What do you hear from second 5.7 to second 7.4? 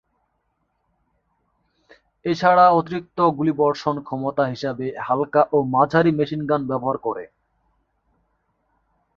মাঝারি মেশিনগান ব্যবহার করে।